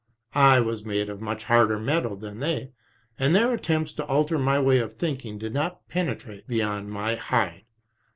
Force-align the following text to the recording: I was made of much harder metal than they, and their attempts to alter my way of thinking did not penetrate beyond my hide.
I 0.33 0.59
was 0.59 0.83
made 0.83 1.09
of 1.09 1.21
much 1.21 1.43
harder 1.43 1.77
metal 1.77 2.15
than 2.15 2.39
they, 2.39 2.71
and 3.19 3.35
their 3.35 3.53
attempts 3.53 3.93
to 3.93 4.05
alter 4.05 4.39
my 4.39 4.59
way 4.59 4.79
of 4.79 4.93
thinking 4.95 5.37
did 5.37 5.53
not 5.53 5.87
penetrate 5.89 6.47
beyond 6.47 6.89
my 6.89 7.13
hide. 7.15 7.65